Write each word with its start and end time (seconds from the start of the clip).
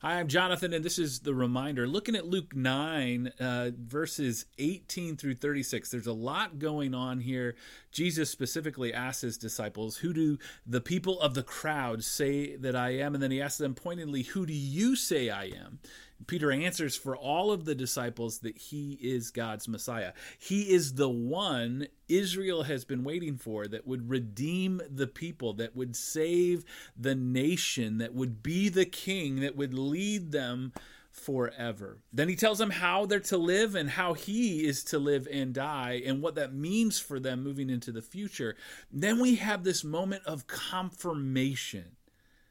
Hi, 0.00 0.20
I'm 0.20 0.28
Jonathan, 0.28 0.72
and 0.72 0.84
this 0.84 0.96
is 0.96 1.18
the 1.18 1.34
reminder. 1.34 1.88
Looking 1.88 2.14
at 2.14 2.24
Luke 2.24 2.54
9, 2.54 3.32
uh, 3.40 3.70
verses 3.76 4.46
18 4.56 5.16
through 5.16 5.34
36, 5.34 5.90
there's 5.90 6.06
a 6.06 6.12
lot 6.12 6.60
going 6.60 6.94
on 6.94 7.18
here. 7.18 7.56
Jesus 7.90 8.30
specifically 8.30 8.94
asks 8.94 9.22
his 9.22 9.36
disciples, 9.36 9.96
Who 9.96 10.12
do 10.12 10.38
the 10.64 10.80
people 10.80 11.20
of 11.20 11.34
the 11.34 11.42
crowd 11.42 12.04
say 12.04 12.54
that 12.54 12.76
I 12.76 12.90
am? 12.90 13.14
And 13.14 13.20
then 13.20 13.32
he 13.32 13.42
asks 13.42 13.58
them 13.58 13.74
pointedly, 13.74 14.22
Who 14.22 14.46
do 14.46 14.52
you 14.52 14.94
say 14.94 15.30
I 15.30 15.46
am? 15.46 15.80
Peter 16.26 16.50
answers 16.50 16.96
for 16.96 17.16
all 17.16 17.52
of 17.52 17.64
the 17.64 17.74
disciples 17.74 18.40
that 18.40 18.58
he 18.58 18.98
is 19.00 19.30
God's 19.30 19.68
Messiah. 19.68 20.12
He 20.38 20.72
is 20.72 20.94
the 20.94 21.08
one 21.08 21.86
Israel 22.08 22.64
has 22.64 22.84
been 22.84 23.04
waiting 23.04 23.36
for 23.36 23.66
that 23.68 23.86
would 23.86 24.10
redeem 24.10 24.82
the 24.90 25.06
people, 25.06 25.52
that 25.54 25.76
would 25.76 25.94
save 25.94 26.64
the 26.96 27.14
nation, 27.14 27.98
that 27.98 28.14
would 28.14 28.42
be 28.42 28.68
the 28.68 28.84
king, 28.84 29.40
that 29.40 29.56
would 29.56 29.74
lead 29.74 30.32
them 30.32 30.72
forever. 31.12 31.98
Then 32.12 32.28
he 32.28 32.36
tells 32.36 32.58
them 32.58 32.70
how 32.70 33.06
they're 33.06 33.20
to 33.20 33.36
live 33.36 33.74
and 33.74 33.90
how 33.90 34.14
he 34.14 34.66
is 34.66 34.84
to 34.84 34.98
live 34.98 35.26
and 35.30 35.52
die 35.52 36.02
and 36.04 36.22
what 36.22 36.34
that 36.36 36.54
means 36.54 36.98
for 36.98 37.18
them 37.18 37.42
moving 37.42 37.70
into 37.70 37.92
the 37.92 38.02
future. 38.02 38.56
Then 38.90 39.20
we 39.20 39.36
have 39.36 39.64
this 39.64 39.84
moment 39.84 40.22
of 40.24 40.46
confirmation 40.46 41.96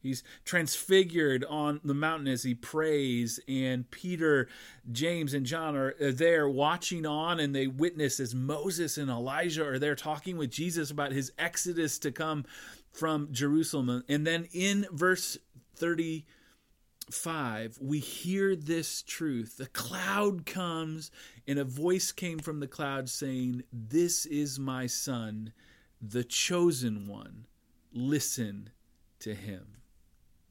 He's 0.00 0.22
transfigured 0.44 1.44
on 1.44 1.80
the 1.82 1.94
mountain 1.94 2.28
as 2.28 2.44
he 2.44 2.54
prays, 2.54 3.40
and 3.48 3.90
Peter, 3.90 4.48
James, 4.90 5.34
and 5.34 5.44
John 5.44 5.74
are 5.74 5.94
there 5.98 6.48
watching 6.48 7.04
on, 7.04 7.40
and 7.40 7.54
they 7.54 7.66
witness 7.66 8.20
as 8.20 8.34
Moses 8.34 8.96
and 8.96 9.10
Elijah 9.10 9.66
are 9.66 9.78
there 9.78 9.96
talking 9.96 10.36
with 10.36 10.50
Jesus 10.50 10.90
about 10.90 11.12
his 11.12 11.32
exodus 11.36 11.98
to 11.98 12.12
come 12.12 12.44
from 12.92 13.32
Jerusalem. 13.32 14.04
And 14.08 14.26
then 14.26 14.48
in 14.52 14.86
verse 14.92 15.36
35, 15.74 17.78
we 17.80 17.98
hear 17.98 18.54
this 18.54 19.02
truth. 19.02 19.56
The 19.56 19.66
cloud 19.66 20.46
comes, 20.46 21.10
and 21.48 21.58
a 21.58 21.64
voice 21.64 22.12
came 22.12 22.38
from 22.38 22.60
the 22.60 22.68
cloud 22.68 23.08
saying, 23.08 23.64
This 23.72 24.26
is 24.26 24.60
my 24.60 24.86
son, 24.86 25.52
the 26.00 26.22
chosen 26.22 27.08
one. 27.08 27.46
Listen 27.92 28.70
to 29.18 29.34
him 29.34 29.78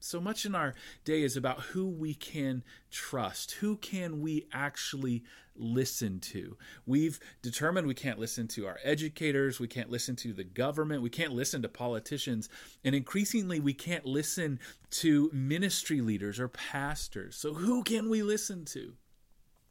so 0.00 0.20
much 0.20 0.44
in 0.44 0.54
our 0.54 0.74
day 1.04 1.22
is 1.22 1.36
about 1.36 1.60
who 1.60 1.88
we 1.88 2.14
can 2.14 2.62
trust 2.90 3.52
who 3.52 3.76
can 3.76 4.20
we 4.20 4.46
actually 4.52 5.24
listen 5.56 6.20
to. 6.20 6.56
We've 6.86 7.18
determined 7.42 7.86
we 7.86 7.94
can't 7.94 8.18
listen 8.18 8.46
to 8.48 8.66
our 8.66 8.78
educators 8.84 9.58
we 9.58 9.68
can't 9.68 9.90
listen 9.90 10.16
to 10.16 10.32
the 10.32 10.44
government 10.44 11.02
we 11.02 11.10
can't 11.10 11.32
listen 11.32 11.62
to 11.62 11.68
politicians 11.68 12.48
and 12.84 12.94
increasingly 12.94 13.60
we 13.60 13.74
can't 13.74 14.06
listen 14.06 14.60
to 14.90 15.30
ministry 15.32 16.00
leaders 16.00 16.38
or 16.38 16.48
pastors. 16.48 17.36
So 17.36 17.54
who 17.54 17.82
can 17.82 18.08
we 18.08 18.22
listen 18.22 18.64
to? 18.66 18.94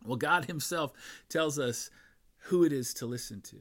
Well 0.06 0.18
god 0.18 0.46
himself 0.46 0.92
tells 1.30 1.58
us 1.58 1.90
who 2.44 2.64
it 2.64 2.74
is 2.74 2.94
to 2.96 3.06
listen 3.06 3.42
to 3.42 3.58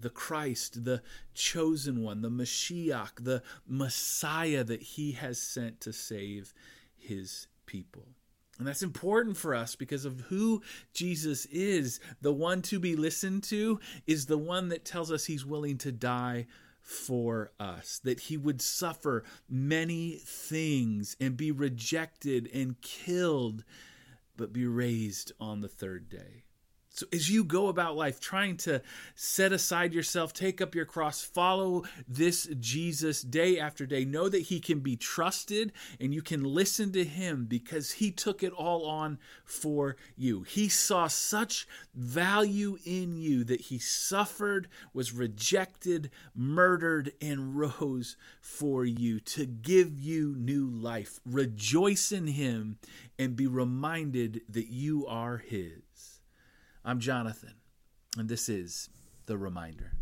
the 0.00 0.10
Christ, 0.10 0.84
the 0.84 1.02
chosen 1.34 2.02
one, 2.02 2.22
the 2.22 2.30
Mashiach, 2.30 3.24
the 3.24 3.42
Messiah 3.66 4.64
that 4.64 4.82
he 4.82 5.12
has 5.12 5.40
sent 5.40 5.80
to 5.82 5.92
save 5.92 6.54
his 6.96 7.46
people. 7.66 8.06
And 8.58 8.66
that's 8.66 8.82
important 8.82 9.36
for 9.36 9.54
us 9.54 9.76
because 9.76 10.04
of 10.04 10.20
who 10.22 10.62
Jesus 10.92 11.46
is. 11.46 12.00
The 12.20 12.32
one 12.32 12.60
to 12.62 12.80
be 12.80 12.96
listened 12.96 13.44
to 13.44 13.78
is 14.06 14.26
the 14.26 14.38
one 14.38 14.68
that 14.70 14.84
tells 14.84 15.12
us 15.12 15.24
he's 15.24 15.46
willing 15.46 15.78
to 15.78 15.92
die 15.92 16.46
for 16.80 17.52
us, 17.60 18.00
that 18.02 18.18
he 18.18 18.36
would 18.36 18.60
suffer 18.62 19.22
many 19.48 20.16
things 20.24 21.16
and 21.20 21.36
be 21.36 21.52
rejected 21.52 22.48
and 22.52 22.80
killed, 22.80 23.62
but 24.36 24.52
be 24.52 24.66
raised 24.66 25.32
on 25.38 25.60
the 25.60 25.68
third 25.68 26.08
day. 26.08 26.44
So 26.90 27.06
as 27.12 27.30
you 27.30 27.44
go 27.44 27.68
about 27.68 27.96
life 27.96 28.18
trying 28.18 28.56
to 28.58 28.82
set 29.14 29.52
aside 29.52 29.94
yourself, 29.94 30.32
take 30.32 30.60
up 30.60 30.74
your 30.74 30.84
cross, 30.84 31.22
follow 31.22 31.84
this 32.08 32.48
Jesus 32.58 33.22
day 33.22 33.58
after 33.58 33.86
day, 33.86 34.04
know 34.04 34.28
that 34.28 34.42
he 34.42 34.58
can 34.58 34.80
be 34.80 34.96
trusted 34.96 35.72
and 36.00 36.12
you 36.12 36.22
can 36.22 36.42
listen 36.42 36.90
to 36.92 37.04
him 37.04 37.44
because 37.44 37.92
he 37.92 38.10
took 38.10 38.42
it 38.42 38.52
all 38.52 38.86
on 38.86 39.18
for 39.44 39.96
you. 40.16 40.42
He 40.42 40.68
saw 40.68 41.06
such 41.06 41.68
value 41.94 42.78
in 42.84 43.16
you 43.16 43.44
that 43.44 43.60
he 43.62 43.78
suffered, 43.78 44.68
was 44.92 45.12
rejected, 45.12 46.10
murdered, 46.34 47.12
and 47.20 47.56
rose 47.56 48.16
for 48.40 48.84
you 48.84 49.20
to 49.20 49.46
give 49.46 50.00
you 50.00 50.34
new 50.36 50.66
life. 50.66 51.20
Rejoice 51.24 52.10
in 52.10 52.26
him 52.26 52.78
and 53.18 53.36
be 53.36 53.46
reminded 53.46 54.40
that 54.48 54.68
you 54.68 55.06
are 55.06 55.38
his. 55.38 56.17
I'm 56.84 57.00
Jonathan, 57.00 57.54
and 58.16 58.28
this 58.28 58.48
is 58.48 58.88
The 59.26 59.36
Reminder. 59.36 59.92